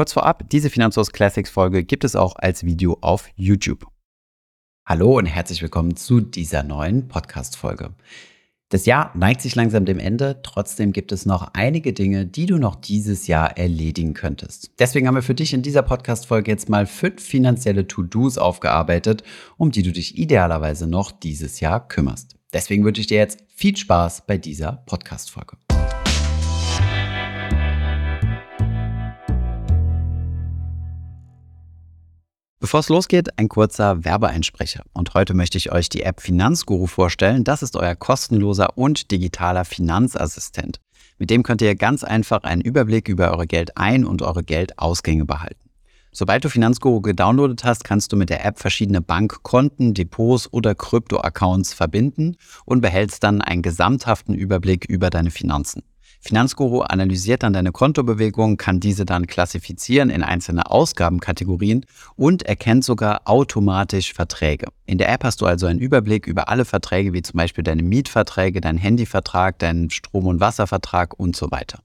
[0.00, 3.86] Kurz vorab, diese Finanzhaus Classics Folge gibt es auch als Video auf YouTube.
[4.88, 7.90] Hallo und herzlich willkommen zu dieser neuen Podcast Folge.
[8.70, 12.56] Das Jahr neigt sich langsam dem Ende, trotzdem gibt es noch einige Dinge, die du
[12.56, 14.70] noch dieses Jahr erledigen könntest.
[14.78, 19.22] Deswegen haben wir für dich in dieser Podcast-Folge jetzt mal fünf finanzielle To-Dos aufgearbeitet,
[19.58, 22.36] um die du dich idealerweise noch dieses Jahr kümmerst.
[22.54, 25.58] Deswegen wünsche ich dir jetzt viel Spaß bei dieser Podcast-Folge.
[32.70, 34.84] Bevor es losgeht, ein kurzer Werbeeinsprecher.
[34.92, 37.42] Und heute möchte ich euch die App Finanzguru vorstellen.
[37.42, 40.78] Das ist euer kostenloser und digitaler Finanzassistent.
[41.18, 45.68] Mit dem könnt ihr ganz einfach einen Überblick über eure Geldein- und eure Geldausgänge behalten.
[46.12, 51.72] Sobald du Finanzguru gedownloadet hast, kannst du mit der App verschiedene Bankkonten, Depots oder Krypto-Accounts
[51.72, 55.82] verbinden und behältst dann einen gesamthaften Überblick über deine Finanzen.
[56.22, 63.22] Finanzguru analysiert dann deine Kontobewegungen, kann diese dann klassifizieren in einzelne Ausgabenkategorien und erkennt sogar
[63.24, 64.68] automatisch Verträge.
[64.84, 67.82] In der App hast du also einen Überblick über alle Verträge, wie zum Beispiel deine
[67.82, 71.80] Mietverträge, deinen Handyvertrag, deinen Strom- und Wasservertrag und so weiter.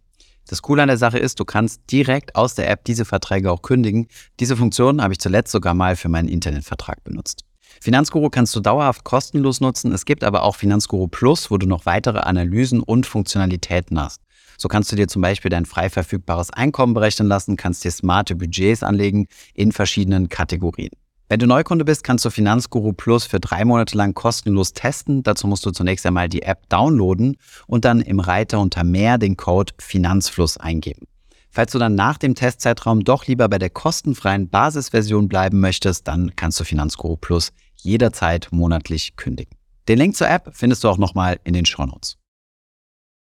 [0.48, 3.62] Das Coole an der Sache ist, du kannst direkt aus der App diese Verträge auch
[3.62, 4.08] kündigen.
[4.40, 7.46] Diese Funktion habe ich zuletzt sogar mal für meinen Internetvertrag benutzt.
[7.82, 9.92] Finanzguru kannst du dauerhaft kostenlos nutzen.
[9.92, 14.25] Es gibt aber auch Finanzguru Plus, wo du noch weitere Analysen und Funktionalitäten hast.
[14.58, 18.36] So kannst du dir zum Beispiel dein frei verfügbares Einkommen berechnen lassen, kannst dir smarte
[18.36, 20.92] Budgets anlegen in verschiedenen Kategorien.
[21.28, 25.24] Wenn du Neukunde bist, kannst du Finanzguru Plus für drei Monate lang kostenlos testen.
[25.24, 29.36] Dazu musst du zunächst einmal die App downloaden und dann im Reiter unter Mehr den
[29.36, 31.08] Code Finanzfluss eingeben.
[31.50, 36.36] Falls du dann nach dem Testzeitraum doch lieber bei der kostenfreien Basisversion bleiben möchtest, dann
[36.36, 39.58] kannst du Finanzguru Plus jederzeit monatlich kündigen.
[39.88, 42.18] Den Link zur App findest du auch nochmal in den Shownotes.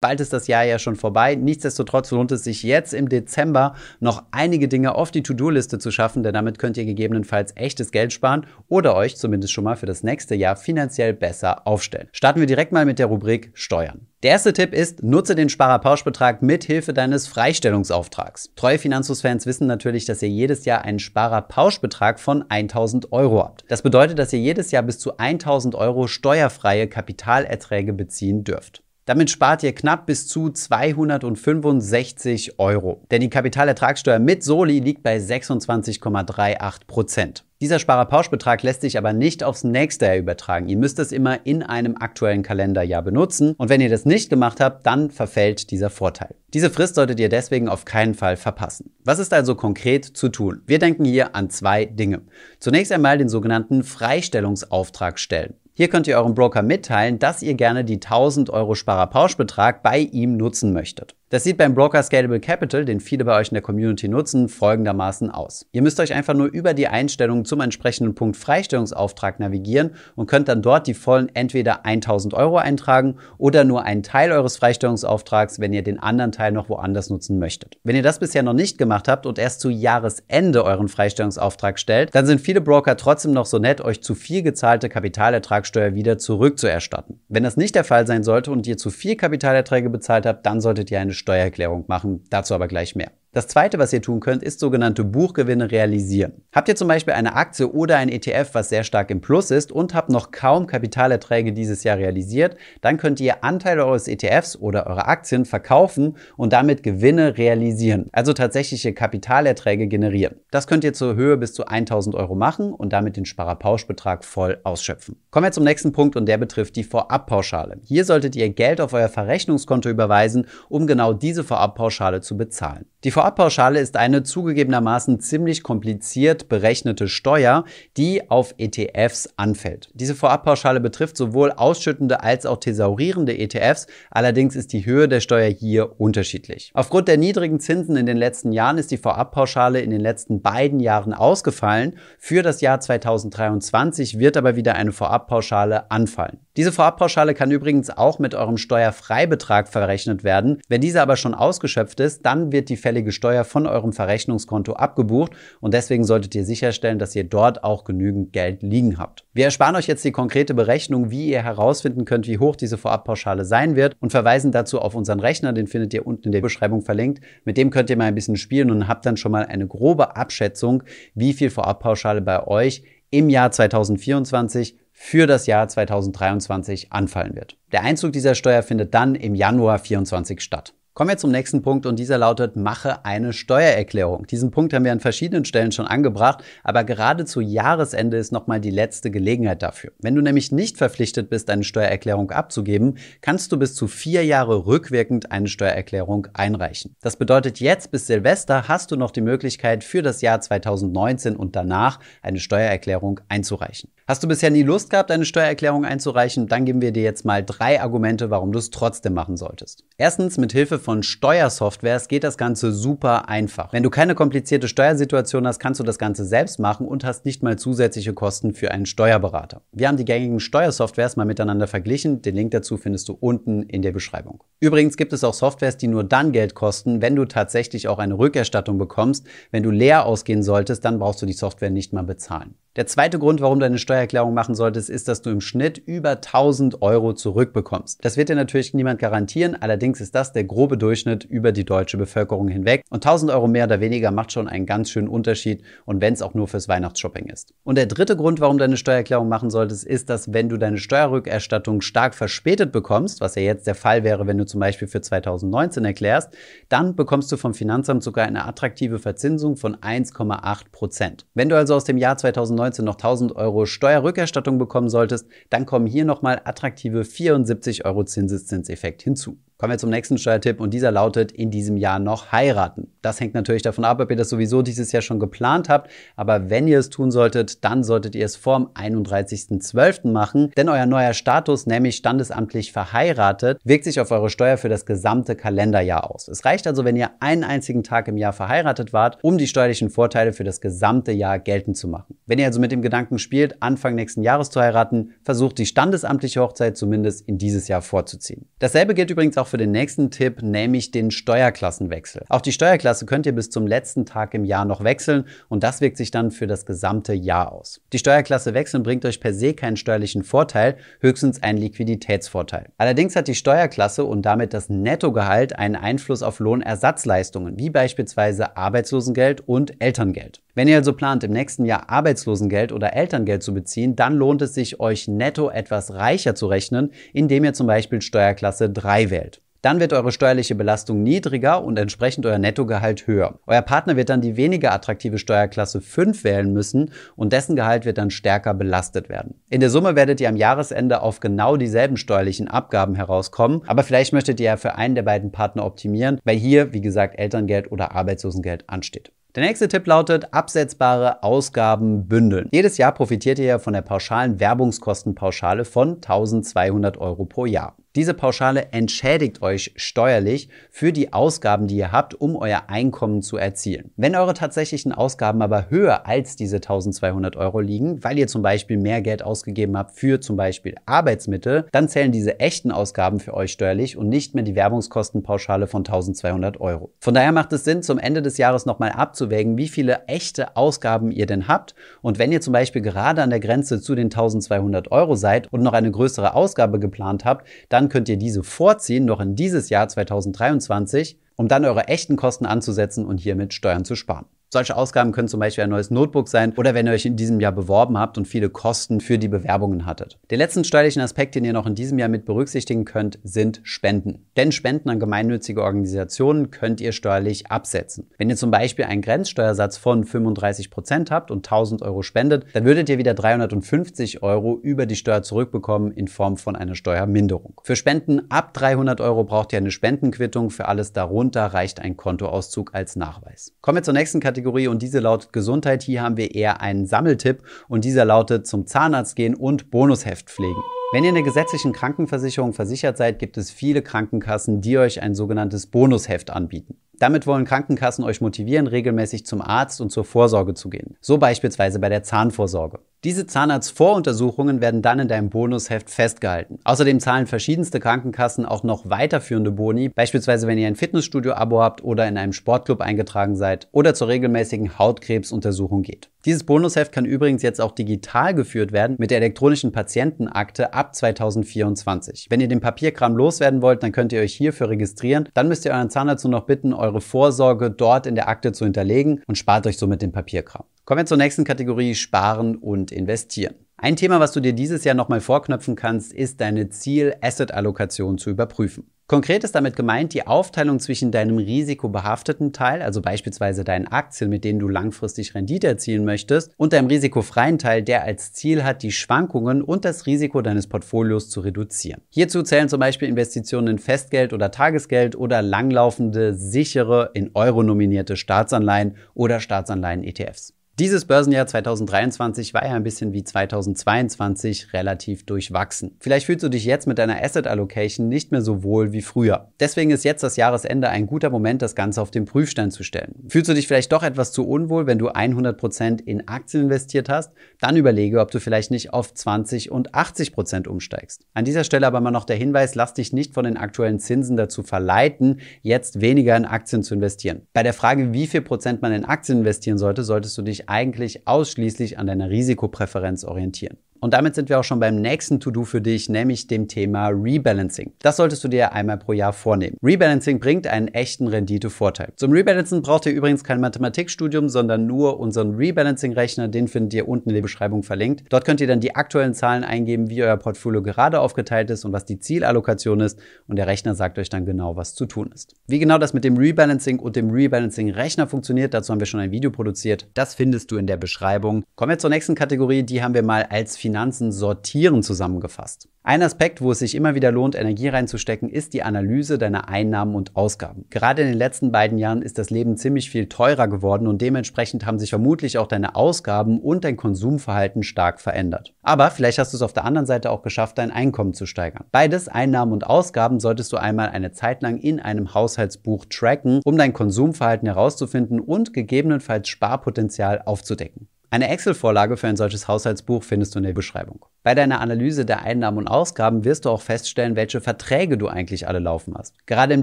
[0.04, 1.34] Bald ist das Jahr ja schon vorbei.
[1.34, 6.22] Nichtsdestotrotz lohnt es sich jetzt im Dezember noch einige Dinge auf die To-Do-Liste zu schaffen,
[6.22, 10.02] denn damit könnt ihr gegebenenfalls echtes Geld sparen oder euch zumindest schon mal für das
[10.02, 12.10] nächste Jahr finanziell besser aufstellen.
[12.12, 14.06] Starten wir direkt mal mit der Rubrik Steuern.
[14.22, 18.50] Der erste Tipp ist, nutze den Sparerpauschbetrag mit Hilfe deines Freistellungsauftrags.
[18.56, 23.64] Treue Finanzhofsfans wissen natürlich, dass ihr jedes Jahr einen Sparerpauschbetrag von 1000 Euro habt.
[23.68, 28.83] Das bedeutet, dass ihr jedes Jahr bis zu 1000 Euro steuerfreie Kapitalerträge beziehen dürft.
[29.06, 33.02] Damit spart ihr knapp bis zu 265 Euro.
[33.10, 37.44] Denn die Kapitalertragssteuer mit Soli liegt bei 26,38 Prozent.
[37.60, 40.68] Dieser Sparerpauschbetrag lässt sich aber nicht aufs nächste Jahr übertragen.
[40.68, 43.54] Ihr müsst es immer in einem aktuellen Kalenderjahr benutzen.
[43.58, 46.34] Und wenn ihr das nicht gemacht habt, dann verfällt dieser Vorteil.
[46.54, 48.94] Diese Frist solltet ihr deswegen auf keinen Fall verpassen.
[49.04, 50.62] Was ist also konkret zu tun?
[50.66, 52.22] Wir denken hier an zwei Dinge.
[52.58, 55.54] Zunächst einmal den sogenannten Freistellungsauftrag stellen.
[55.76, 60.36] Hier könnt ihr eurem Broker mitteilen, dass ihr gerne die 1000 Euro Sparerpauschbetrag bei ihm
[60.36, 61.16] nutzen möchtet.
[61.30, 65.30] Das sieht beim Broker Scalable Capital, den viele bei euch in der Community nutzen, folgendermaßen
[65.30, 65.66] aus.
[65.72, 70.48] Ihr müsst euch einfach nur über die Einstellungen zum entsprechenden Punkt Freistellungsauftrag navigieren und könnt
[70.48, 75.72] dann dort die vollen entweder 1000 Euro eintragen oder nur einen Teil eures Freistellungsauftrags, wenn
[75.72, 77.78] ihr den anderen Teil noch woanders nutzen möchtet.
[77.84, 82.14] Wenn ihr das bisher noch nicht gemacht habt und erst zu Jahresende euren Freistellungsauftrag stellt,
[82.14, 87.20] dann sind viele Broker trotzdem noch so nett, euch zu viel gezahlte Kapitalertragssteuer wieder zurückzuerstatten.
[87.28, 90.60] Wenn das nicht der Fall sein sollte und ihr zu viel Kapitalerträge bezahlt habt, dann
[90.60, 92.24] solltet ihr eine Steuererklärung machen.
[92.30, 93.12] Dazu aber gleich mehr.
[93.34, 96.44] Das zweite, was ihr tun könnt, ist sogenannte Buchgewinne realisieren.
[96.54, 99.72] Habt ihr zum Beispiel eine Aktie oder ein ETF, was sehr stark im Plus ist
[99.72, 104.86] und habt noch kaum Kapitalerträge dieses Jahr realisiert, dann könnt ihr Anteile eures ETFs oder
[104.86, 110.36] eurer Aktien verkaufen und damit Gewinne realisieren, also tatsächliche Kapitalerträge generieren.
[110.52, 114.60] Das könnt ihr zur Höhe bis zu 1000 Euro machen und damit den Sparerpauschbetrag voll
[114.62, 115.16] ausschöpfen.
[115.32, 117.80] Kommen wir zum nächsten Punkt und der betrifft die Vorabpauschale.
[117.82, 122.86] Hier solltet ihr Geld auf euer Verrechnungskonto überweisen, um genau diese Vorabpauschale zu bezahlen.
[123.04, 127.66] Die Vorabpauschale ist eine zugegebenermaßen ziemlich kompliziert berechnete Steuer,
[127.98, 129.90] die auf ETFs anfällt.
[129.92, 135.50] Diese Vorabpauschale betrifft sowohl ausschüttende als auch thesaurierende ETFs, allerdings ist die Höhe der Steuer
[135.50, 136.70] hier unterschiedlich.
[136.72, 140.80] Aufgrund der niedrigen Zinsen in den letzten Jahren ist die Vorabpauschale in den letzten beiden
[140.80, 141.96] Jahren ausgefallen.
[142.18, 146.43] Für das Jahr 2023 wird aber wieder eine Vorabpauschale anfallen.
[146.56, 150.60] Diese Vorabpauschale kann übrigens auch mit eurem Steuerfreibetrag verrechnet werden.
[150.68, 155.32] Wenn dieser aber schon ausgeschöpft ist, dann wird die fällige Steuer von eurem Verrechnungskonto abgebucht
[155.60, 159.24] und deswegen solltet ihr sicherstellen, dass ihr dort auch genügend Geld liegen habt.
[159.32, 163.44] Wir ersparen euch jetzt die konkrete Berechnung, wie ihr herausfinden könnt, wie hoch diese Vorabpauschale
[163.44, 166.82] sein wird und verweisen dazu auf unseren Rechner, den findet ihr unten in der Beschreibung
[166.82, 167.20] verlinkt.
[167.44, 170.14] Mit dem könnt ihr mal ein bisschen spielen und habt dann schon mal eine grobe
[170.14, 170.84] Abschätzung,
[171.16, 177.58] wie viel Vorabpauschale bei euch im Jahr 2024 für das Jahr 2023 anfallen wird.
[177.72, 180.72] Der Einzug dieser Steuer findet dann im Januar 2024 statt.
[180.96, 184.28] Kommen wir zum nächsten Punkt und dieser lautet, mache eine Steuererklärung.
[184.28, 188.60] Diesen Punkt haben wir an verschiedenen Stellen schon angebracht, aber gerade zu Jahresende ist nochmal
[188.60, 189.90] die letzte Gelegenheit dafür.
[189.98, 194.66] Wenn du nämlich nicht verpflichtet bist, eine Steuererklärung abzugeben, kannst du bis zu vier Jahre
[194.66, 196.94] rückwirkend eine Steuererklärung einreichen.
[197.02, 201.56] Das bedeutet, jetzt bis Silvester hast du noch die Möglichkeit für das Jahr 2019 und
[201.56, 203.90] danach eine Steuererklärung einzureichen.
[204.06, 206.46] Hast du bisher nie Lust gehabt, eine Steuererklärung einzureichen?
[206.46, 209.82] Dann geben wir dir jetzt mal drei Argumente, warum du es trotzdem machen solltest.
[209.96, 213.72] Erstens, mit Hilfe von Steuersoftwares geht das Ganze super einfach.
[213.72, 217.42] Wenn du keine komplizierte Steuersituation hast, kannst du das Ganze selbst machen und hast nicht
[217.42, 219.62] mal zusätzliche Kosten für einen Steuerberater.
[219.72, 222.20] Wir haben die gängigen Steuersoftwares mal miteinander verglichen.
[222.20, 224.44] Den Link dazu findest du unten in der Beschreibung.
[224.60, 228.18] Übrigens gibt es auch Softwares, die nur dann Geld kosten, wenn du tatsächlich auch eine
[228.18, 229.26] Rückerstattung bekommst.
[229.50, 232.56] Wenn du leer ausgehen solltest, dann brauchst du die Software nicht mal bezahlen.
[232.76, 236.10] Der zweite Grund, warum du eine Steuererklärung machen solltest, ist, dass du im Schnitt über
[236.10, 238.04] 1000 Euro zurückbekommst.
[238.04, 241.98] Das wird dir natürlich niemand garantieren, allerdings ist das der grobe Durchschnitt über die deutsche
[241.98, 242.82] Bevölkerung hinweg.
[242.90, 246.20] Und 1000 Euro mehr oder weniger macht schon einen ganz schönen Unterschied und wenn es
[246.20, 247.54] auch nur fürs Weihnachtsshopping ist.
[247.62, 250.78] Und der dritte Grund, warum du eine Steuererklärung machen solltest, ist, dass wenn du deine
[250.78, 255.00] Steuerrückerstattung stark verspätet bekommst, was ja jetzt der Fall wäre, wenn du zum Beispiel für
[255.00, 256.36] 2019 erklärst,
[256.68, 261.26] dann bekommst du vom Finanzamt sogar eine attraktive Verzinsung von 1,8 Prozent.
[261.34, 265.66] Wenn du also aus dem Jahr 2019 2019 noch 1000 Euro Steuerrückerstattung bekommen solltest, dann
[265.66, 269.38] kommen hier nochmal attraktive 74 Euro Zinseszinseffekt hinzu.
[269.64, 272.92] Kommen wir zum nächsten Steuertipp und dieser lautet in diesem Jahr noch heiraten.
[273.00, 276.50] Das hängt natürlich davon ab, ob ihr das sowieso dieses Jahr schon geplant habt, aber
[276.50, 280.10] wenn ihr es tun solltet, dann solltet ihr es vorm 31.12.
[280.10, 284.84] machen, denn euer neuer Status, nämlich standesamtlich verheiratet, wirkt sich auf eure Steuer für das
[284.84, 286.28] gesamte Kalenderjahr aus.
[286.28, 289.88] Es reicht also, wenn ihr einen einzigen Tag im Jahr verheiratet wart, um die steuerlichen
[289.88, 292.18] Vorteile für das gesamte Jahr geltend zu machen.
[292.26, 296.42] Wenn ihr also mit dem Gedanken spielt, Anfang nächsten Jahres zu heiraten, versucht die standesamtliche
[296.42, 298.46] Hochzeit zumindest in dieses Jahr vorzuziehen.
[298.58, 302.24] Dasselbe gilt übrigens auch für für den nächsten Tipp, nämlich den Steuerklassenwechsel.
[302.28, 305.80] Auch die Steuerklasse könnt ihr bis zum letzten Tag im Jahr noch wechseln und das
[305.80, 307.80] wirkt sich dann für das gesamte Jahr aus.
[307.92, 312.70] Die Steuerklasse wechseln bringt euch per se keinen steuerlichen Vorteil, höchstens einen Liquiditätsvorteil.
[312.78, 319.46] Allerdings hat die Steuerklasse und damit das Nettogehalt einen Einfluss auf Lohnersatzleistungen, wie beispielsweise Arbeitslosengeld
[319.46, 320.42] und Elterngeld.
[320.56, 324.52] Wenn ihr also plant, im nächsten Jahr Arbeitslosengeld oder Elterngeld zu beziehen, dann lohnt es
[324.54, 329.80] sich, euch netto etwas reicher zu rechnen, indem ihr zum Beispiel Steuerklasse 3 wählt dann
[329.80, 333.38] wird eure steuerliche Belastung niedriger und entsprechend euer Nettogehalt höher.
[333.46, 337.98] Euer Partner wird dann die weniger attraktive Steuerklasse 5 wählen müssen und dessen Gehalt wird
[337.98, 339.40] dann stärker belastet werden.
[339.48, 344.12] In der Summe werdet ihr am Jahresende auf genau dieselben steuerlichen Abgaben herauskommen, aber vielleicht
[344.12, 347.92] möchtet ihr ja für einen der beiden Partner optimieren, weil hier, wie gesagt, Elterngeld oder
[347.92, 349.12] Arbeitslosengeld ansteht.
[349.34, 352.48] Der nächste Tipp lautet absetzbare Ausgaben bündeln.
[352.52, 357.76] Jedes Jahr profitiert ihr ja von der pauschalen Werbungskostenpauschale von 1200 Euro pro Jahr.
[357.96, 363.36] Diese Pauschale entschädigt euch steuerlich für die Ausgaben, die ihr habt, um euer Einkommen zu
[363.36, 363.92] erzielen.
[363.96, 368.78] Wenn eure tatsächlichen Ausgaben aber höher als diese 1200 Euro liegen, weil ihr zum Beispiel
[368.78, 373.52] mehr Geld ausgegeben habt für zum Beispiel Arbeitsmittel, dann zählen diese echten Ausgaben für euch
[373.52, 376.92] steuerlich und nicht mehr die Werbungskostenpauschale von 1200 Euro.
[376.98, 381.12] Von daher macht es Sinn, zum Ende des Jahres nochmal abzuwägen, wie viele echte Ausgaben
[381.12, 381.76] ihr denn habt.
[382.02, 385.62] Und wenn ihr zum Beispiel gerade an der Grenze zu den 1200 Euro seid und
[385.62, 389.68] noch eine größere Ausgabe geplant habt, dann dann könnt ihr diese vorziehen, noch in dieses
[389.68, 394.24] Jahr 2023, um dann eure echten Kosten anzusetzen und hiermit Steuern zu sparen.
[394.54, 397.40] Solche Ausgaben können zum Beispiel ein neues Notebook sein oder wenn ihr euch in diesem
[397.40, 400.16] Jahr beworben habt und viele Kosten für die Bewerbungen hattet.
[400.30, 404.26] Den letzten steuerlichen Aspekt, den ihr noch in diesem Jahr mit berücksichtigen könnt, sind Spenden.
[404.36, 408.08] Denn Spenden an gemeinnützige Organisationen könnt ihr steuerlich absetzen.
[408.16, 412.64] Wenn ihr zum Beispiel einen Grenzsteuersatz von 35 Prozent habt und 1000 Euro spendet, dann
[412.64, 417.60] würdet ihr wieder 350 Euro über die Steuer zurückbekommen in Form von einer Steuerminderung.
[417.64, 420.50] Für Spenden ab 300 Euro braucht ihr eine Spendenquittung.
[420.50, 423.52] Für alles darunter reicht ein Kontoauszug als Nachweis.
[423.60, 425.82] Kommen wir zur nächsten Kategorie Kategorie und diese lautet Gesundheit.
[425.82, 430.60] Hier haben wir eher einen Sammeltipp und dieser lautet zum Zahnarzt gehen und Bonusheft pflegen.
[430.92, 435.14] Wenn ihr in der gesetzlichen Krankenversicherung versichert seid, gibt es viele Krankenkassen, die euch ein
[435.14, 436.76] sogenanntes Bonusheft anbieten.
[436.98, 440.98] Damit wollen Krankenkassen euch motivieren, regelmäßig zum Arzt und zur Vorsorge zu gehen.
[441.00, 442.80] So beispielsweise bei der Zahnvorsorge.
[443.04, 446.58] Diese Zahnarztvoruntersuchungen werden dann in deinem Bonusheft festgehalten.
[446.64, 452.08] Außerdem zahlen verschiedenste Krankenkassen auch noch weiterführende Boni, beispielsweise wenn ihr ein Fitnessstudio-Abo habt oder
[452.08, 456.08] in einem Sportclub eingetragen seid oder zur regelmäßigen Hautkrebsuntersuchung geht.
[456.24, 462.28] Dieses Bonusheft kann übrigens jetzt auch digital geführt werden mit der elektronischen Patientenakte ab 2024.
[462.30, 465.28] Wenn ihr den Papierkram loswerden wollt, dann könnt ihr euch hierfür registrieren.
[465.34, 468.64] Dann müsst ihr euren Zahnarzt nur noch bitten, eure Vorsorge dort in der Akte zu
[468.64, 470.64] hinterlegen und spart euch somit den Papierkram.
[470.86, 473.54] Kommen wir zur nächsten Kategorie, Sparen und Investieren.
[473.76, 478.93] Ein Thema, was du dir dieses Jahr nochmal vorknöpfen kannst, ist deine Ziel-Asset-Allokation zu überprüfen.
[479.06, 484.44] Konkret ist damit gemeint die Aufteilung zwischen deinem risikobehafteten Teil, also beispielsweise deinen Aktien, mit
[484.44, 488.92] denen du langfristig Rendite erzielen möchtest, und deinem risikofreien Teil, der als Ziel hat, die
[488.92, 492.00] Schwankungen und das Risiko deines Portfolios zu reduzieren.
[492.08, 498.16] Hierzu zählen zum Beispiel Investitionen in Festgeld oder Tagesgeld oder langlaufende, sichere, in Euro nominierte
[498.16, 500.54] Staatsanleihen oder Staatsanleihen-ETFs.
[500.80, 505.94] Dieses Börsenjahr 2023 war ja ein bisschen wie 2022 relativ durchwachsen.
[506.00, 509.52] Vielleicht fühlst du dich jetzt mit deiner Asset Allocation nicht mehr so wohl wie früher.
[509.60, 513.14] Deswegen ist jetzt das Jahresende ein guter Moment, das Ganze auf den Prüfstand zu stellen.
[513.28, 517.32] Fühlst du dich vielleicht doch etwas zu unwohl, wenn du 100% in Aktien investiert hast?
[517.60, 521.24] Dann überlege, ob du vielleicht nicht auf 20 und 80% umsteigst.
[521.34, 524.36] An dieser Stelle aber mal noch der Hinweis, lass dich nicht von den aktuellen Zinsen
[524.36, 527.42] dazu verleiten, jetzt weniger in Aktien zu investieren.
[527.52, 531.26] Bei der Frage, wie viel Prozent man in Aktien investieren sollte, solltest du dich eigentlich
[531.26, 533.78] ausschließlich an deiner Risikopräferenz orientieren.
[534.00, 537.92] Und damit sind wir auch schon beim nächsten To-Do für dich, nämlich dem Thema Rebalancing.
[538.00, 539.78] Das solltest du dir einmal pro Jahr vornehmen.
[539.82, 542.12] Rebalancing bringt einen echten Renditevorteil.
[542.16, 546.48] Zum Rebalancen braucht ihr übrigens kein Mathematikstudium, sondern nur unseren Rebalancing-Rechner.
[546.48, 548.24] Den findet ihr unten in der Beschreibung verlinkt.
[548.28, 551.94] Dort könnt ihr dann die aktuellen Zahlen eingeben, wie euer Portfolio gerade aufgeteilt ist und
[551.94, 553.18] was die Zielallokation ist.
[553.48, 555.54] Und der Rechner sagt euch dann genau, was zu tun ist.
[555.66, 559.30] Wie genau das mit dem Rebalancing und dem Rebalancing-Rechner funktioniert, dazu haben wir schon ein
[559.30, 560.08] Video produziert.
[560.12, 561.64] Das findest du in der Beschreibung.
[561.74, 562.82] Kommen wir zur nächsten Kategorie.
[562.82, 565.88] Die haben wir mal als Finanz Finanzen sortieren zusammengefasst.
[566.02, 570.16] Ein Aspekt, wo es sich immer wieder lohnt, Energie reinzustecken, ist die Analyse deiner Einnahmen
[570.16, 570.86] und Ausgaben.
[570.90, 574.84] Gerade in den letzten beiden Jahren ist das Leben ziemlich viel teurer geworden und dementsprechend
[574.84, 578.74] haben sich vermutlich auch deine Ausgaben und dein Konsumverhalten stark verändert.
[578.82, 581.84] Aber vielleicht hast du es auf der anderen Seite auch geschafft, dein Einkommen zu steigern.
[581.92, 586.76] Beides, Einnahmen und Ausgaben, solltest du einmal eine Zeit lang in einem Haushaltsbuch tracken, um
[586.76, 591.06] dein Konsumverhalten herauszufinden und gegebenenfalls Sparpotenzial aufzudecken.
[591.34, 594.24] Eine Excel-Vorlage für ein solches Haushaltsbuch findest du in der Beschreibung.
[594.44, 598.68] Bei deiner Analyse der Einnahmen und Ausgaben wirst du auch feststellen, welche Verträge du eigentlich
[598.68, 599.34] alle laufen hast.
[599.44, 599.82] Gerade im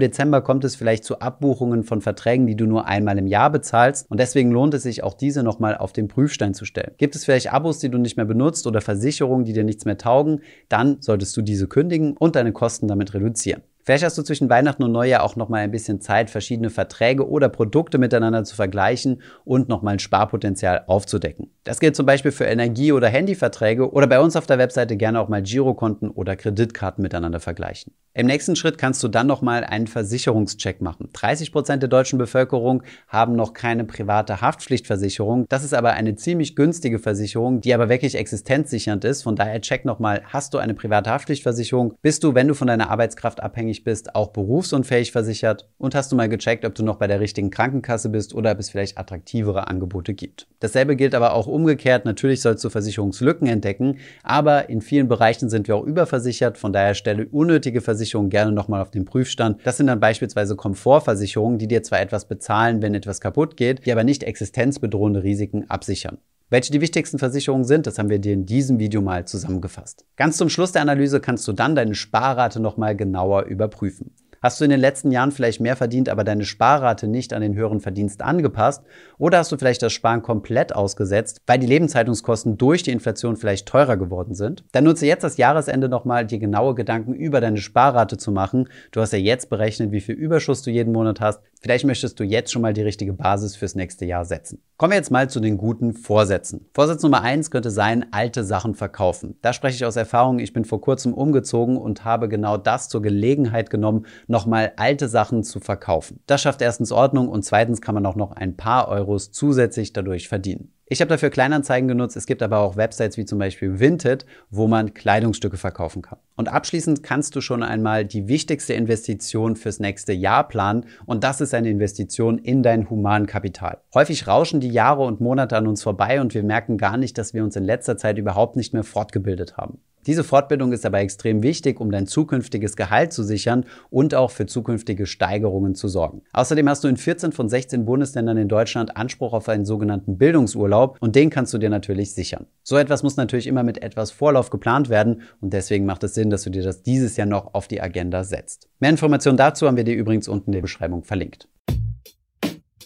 [0.00, 4.10] Dezember kommt es vielleicht zu Abbuchungen von Verträgen, die du nur einmal im Jahr bezahlst
[4.10, 6.94] und deswegen lohnt es sich auch diese nochmal auf den Prüfstein zu stellen.
[6.96, 9.98] Gibt es vielleicht Abos, die du nicht mehr benutzt oder Versicherungen, die dir nichts mehr
[9.98, 10.40] taugen,
[10.70, 13.60] dann solltest du diese kündigen und deine Kosten damit reduzieren.
[13.84, 17.48] Vielleicht hast du zwischen Weihnachten und Neujahr auch nochmal ein bisschen Zeit, verschiedene Verträge oder
[17.48, 21.50] Produkte miteinander zu vergleichen und nochmal ein Sparpotenzial aufzudecken.
[21.64, 25.20] Das gilt zum Beispiel für Energie- oder Handyverträge oder bei uns auf der Webseite gerne
[25.20, 27.92] auch mal Girokonten oder Kreditkarten miteinander vergleichen.
[28.14, 31.08] Im nächsten Schritt kannst du dann nochmal einen Versicherungscheck machen.
[31.14, 35.46] 30 Prozent der deutschen Bevölkerung haben noch keine private Haftpflichtversicherung.
[35.48, 39.22] Das ist aber eine ziemlich günstige Versicherung, die aber wirklich existenzsichernd ist.
[39.22, 41.94] Von daher check nochmal, hast du eine private Haftpflichtversicherung?
[42.02, 45.68] Bist du, wenn du von deiner Arbeitskraft abhängig bist, auch berufsunfähig versichert?
[45.78, 48.58] Und hast du mal gecheckt, ob du noch bei der richtigen Krankenkasse bist oder ob
[48.58, 50.46] es vielleicht attraktivere Angebote gibt?
[50.60, 52.04] Dasselbe gilt aber auch umgekehrt.
[52.04, 56.58] Natürlich sollst du Versicherungslücken entdecken, aber in vielen Bereichen sind wir auch überversichert.
[56.58, 59.60] Von daher stelle unnötige Versicherungen gerne nochmal auf den Prüfstand.
[59.64, 63.92] Das sind dann beispielsweise Komfortversicherungen, die dir zwar etwas bezahlen, wenn etwas kaputt geht, die
[63.92, 66.18] aber nicht existenzbedrohende Risiken absichern.
[66.52, 70.04] Welche die wichtigsten Versicherungen sind, das haben wir dir in diesem Video mal zusammengefasst.
[70.16, 74.10] Ganz zum Schluss der Analyse kannst du dann deine Sparrate nochmal genauer überprüfen.
[74.42, 77.54] Hast du in den letzten Jahren vielleicht mehr verdient, aber deine Sparrate nicht an den
[77.54, 78.82] höheren Verdienst angepasst?
[79.16, 83.66] Oder hast du vielleicht das Sparen komplett ausgesetzt, weil die Lebenshaltungskosten durch die Inflation vielleicht
[83.66, 84.64] teurer geworden sind?
[84.72, 88.68] Dann nutze jetzt das Jahresende nochmal, dir genaue Gedanken über deine Sparrate zu machen.
[88.90, 91.40] Du hast ja jetzt berechnet, wie viel Überschuss du jeden Monat hast.
[91.62, 94.60] Vielleicht möchtest du jetzt schon mal die richtige Basis fürs nächste Jahr setzen.
[94.78, 96.66] Kommen wir jetzt mal zu den guten Vorsätzen.
[96.74, 99.38] Vorsatz Nummer eins könnte sein, alte Sachen verkaufen.
[99.42, 100.40] Da spreche ich aus Erfahrung.
[100.40, 105.44] Ich bin vor kurzem umgezogen und habe genau das zur Gelegenheit genommen, nochmal alte Sachen
[105.44, 106.18] zu verkaufen.
[106.26, 110.28] Das schafft erstens Ordnung und zweitens kann man auch noch ein paar Euros zusätzlich dadurch
[110.28, 110.72] verdienen.
[110.92, 112.18] Ich habe dafür Kleinanzeigen genutzt.
[112.18, 116.18] Es gibt aber auch Websites wie zum Beispiel Vinted, wo man Kleidungsstücke verkaufen kann.
[116.36, 120.84] Und abschließend kannst du schon einmal die wichtigste Investition fürs nächste Jahr planen.
[121.06, 123.78] Und das ist eine Investition in dein Humankapital.
[123.94, 127.32] Häufig rauschen die Jahre und Monate an uns vorbei und wir merken gar nicht, dass
[127.32, 129.78] wir uns in letzter Zeit überhaupt nicht mehr fortgebildet haben.
[130.06, 134.46] Diese Fortbildung ist aber extrem wichtig, um dein zukünftiges Gehalt zu sichern und auch für
[134.46, 136.22] zukünftige Steigerungen zu sorgen.
[136.32, 140.96] Außerdem hast du in 14 von 16 Bundesländern in Deutschland Anspruch auf einen sogenannten Bildungsurlaub
[141.00, 142.46] und den kannst du dir natürlich sichern.
[142.64, 146.30] So etwas muss natürlich immer mit etwas Vorlauf geplant werden und deswegen macht es Sinn,
[146.30, 148.68] dass du dir das dieses Jahr noch auf die Agenda setzt.
[148.80, 151.48] Mehr Informationen dazu haben wir dir übrigens unten in der Beschreibung verlinkt.